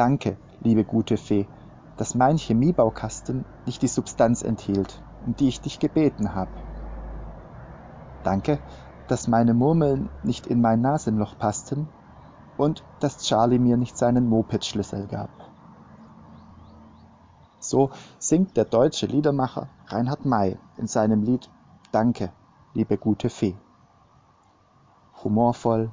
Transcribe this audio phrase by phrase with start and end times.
[0.00, 1.46] Danke, liebe gute Fee,
[1.98, 6.48] dass mein Chemiebaukasten nicht die Substanz enthielt, um die ich dich gebeten hab.
[8.22, 8.60] Danke,
[9.08, 11.86] dass meine Murmeln nicht in mein Nasenloch passten
[12.56, 15.28] und dass Charlie mir nicht seinen Moped-Schlüssel gab.
[17.58, 21.50] So singt der deutsche Liedermacher Reinhard May in seinem Lied
[21.92, 22.32] Danke,
[22.72, 23.54] liebe gute Fee.
[25.22, 25.90] Humorvoll,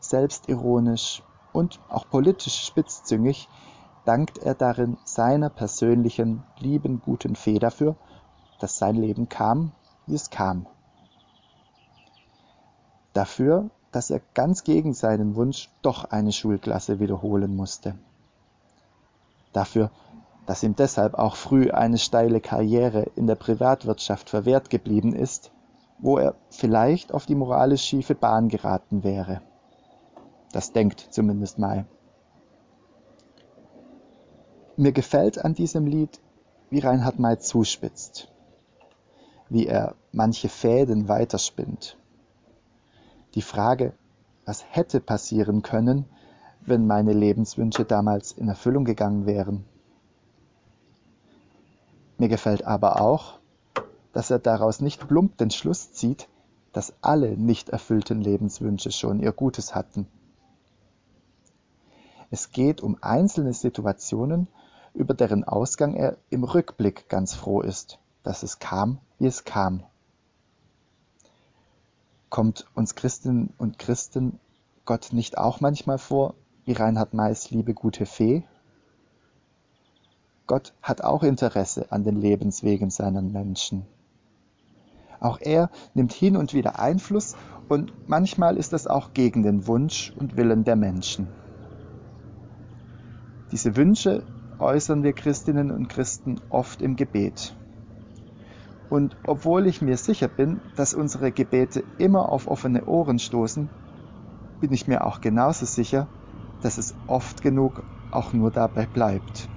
[0.00, 1.22] selbstironisch
[1.58, 3.48] und auch politisch spitzzüngig
[4.04, 7.96] dankt er darin seiner persönlichen, lieben, guten Fee dafür,
[8.60, 9.72] dass sein Leben kam,
[10.06, 10.66] wie es kam.
[13.12, 17.98] Dafür, dass er ganz gegen seinen Wunsch doch eine Schulklasse wiederholen musste.
[19.52, 19.90] Dafür,
[20.46, 25.50] dass ihm deshalb auch früh eine steile Karriere in der Privatwirtschaft verwehrt geblieben ist,
[25.98, 29.42] wo er vielleicht auf die moralisch schiefe Bahn geraten wäre.
[30.52, 31.84] Das denkt zumindest Mai.
[34.76, 36.20] Mir gefällt an diesem Lied,
[36.70, 38.28] wie Reinhard May zuspitzt,
[39.48, 41.96] wie er manche Fäden weiterspinnt.
[43.34, 43.92] Die Frage,
[44.44, 46.06] was hätte passieren können,
[46.60, 49.64] wenn meine Lebenswünsche damals in Erfüllung gegangen wären.
[52.18, 53.38] Mir gefällt aber auch,
[54.12, 56.28] dass er daraus nicht plump den Schluss zieht,
[56.72, 60.06] dass alle nicht erfüllten Lebenswünsche schon ihr Gutes hatten.
[62.30, 64.48] Es geht um einzelne Situationen,
[64.94, 69.84] über deren Ausgang er im Rückblick ganz froh ist, dass es kam, wie es kam.
[72.28, 74.38] Kommt uns Christinnen und Christen
[74.84, 76.34] Gott nicht auch manchmal vor,
[76.64, 78.44] wie Reinhard Mays liebe gute Fee?
[80.46, 83.86] Gott hat auch Interesse an den Lebenswegen seiner Menschen.
[85.20, 87.36] Auch er nimmt hin und wieder Einfluss
[87.68, 91.28] und manchmal ist das auch gegen den Wunsch und Willen der Menschen.
[93.50, 94.26] Diese Wünsche
[94.58, 97.56] äußern wir Christinnen und Christen oft im Gebet.
[98.88, 103.70] Und obwohl ich mir sicher bin, dass unsere Gebete immer auf offene Ohren stoßen,
[104.60, 106.08] bin ich mir auch genauso sicher,
[106.60, 109.48] dass es oft genug auch nur dabei bleibt.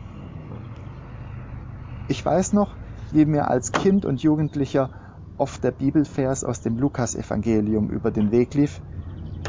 [2.08, 2.78] Ich weiß noch,
[3.12, 4.92] wie mir als Kind und Jugendlicher
[5.38, 8.82] oft der Bibelvers aus dem Lukasevangelium über den Weg lief,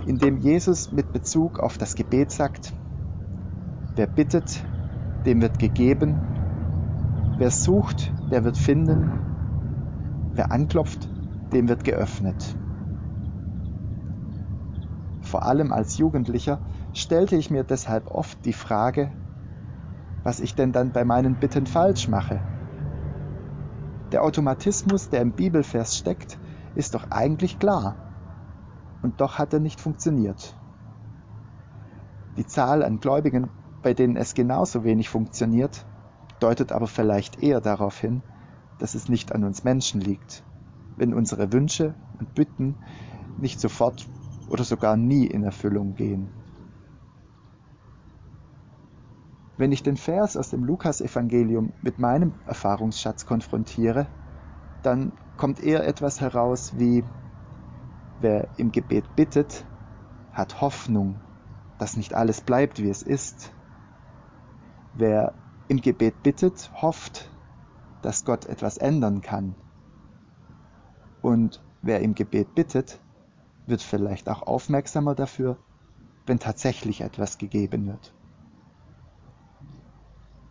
[0.07, 2.73] in dem Jesus mit Bezug auf das Gebet sagt,
[3.97, 4.65] wer bittet,
[5.27, 6.17] dem wird gegeben.
[7.39, 9.11] Wer sucht, der wird finden.
[10.35, 11.09] Wer anklopft,
[11.53, 12.57] dem wird geöffnet.
[15.21, 16.61] Vor allem als Jugendlicher
[16.93, 19.11] stellte ich mir deshalb oft die Frage,
[20.23, 22.41] was ich denn dann bei meinen Bitten falsch mache.
[24.13, 26.39] Der Automatismus, der im Bibelvers steckt,
[26.75, 27.97] ist doch eigentlich klar.
[29.03, 30.55] Und doch hat er nicht funktioniert.
[32.37, 33.51] Die Zahl an Gläubigen
[33.83, 35.85] bei denen es genauso wenig funktioniert,
[36.39, 38.23] deutet aber vielleicht eher darauf hin,
[38.79, 40.45] dass es nicht an uns Menschen liegt,
[40.97, 42.77] wenn unsere Wünsche und Bitten
[43.37, 44.09] nicht sofort
[44.47, 46.31] oder sogar nie in Erfüllung gehen.
[49.57, 54.09] Wenn ich den Vers aus dem Lukasevangelium mit meinem Erfahrungsschatz konfrontiere,
[54.83, 57.05] dann kommt eher etwas heraus wie,
[58.19, 59.65] wer im Gebet bittet,
[60.33, 61.21] hat Hoffnung,
[61.79, 63.53] dass nicht alles bleibt, wie es ist,
[64.95, 65.35] Wer
[65.69, 67.31] im Gebet bittet, hofft,
[68.03, 69.55] dass Gott etwas ändern kann.
[71.23, 73.01] Und wer im Gebet bittet,
[73.67, 75.57] wird vielleicht auch aufmerksamer dafür,
[76.27, 78.13] wenn tatsächlich etwas gegeben wird.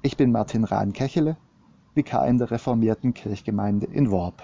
[0.01, 1.37] Ich bin Martin Rahn-Kechele,
[1.93, 4.41] Vikar in der reformierten Kirchgemeinde in Worp.